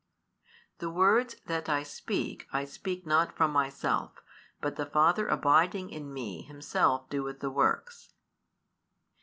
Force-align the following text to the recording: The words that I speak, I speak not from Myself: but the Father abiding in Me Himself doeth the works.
The 0.79 0.89
words 0.89 1.35
that 1.45 1.69
I 1.69 1.83
speak, 1.83 2.47
I 2.51 2.65
speak 2.65 3.05
not 3.05 3.35
from 3.37 3.51
Myself: 3.51 4.23
but 4.59 4.75
the 4.75 4.87
Father 4.87 5.27
abiding 5.27 5.91
in 5.91 6.11
Me 6.11 6.41
Himself 6.41 7.07
doeth 7.09 7.39
the 7.39 7.51
works. 7.51 8.11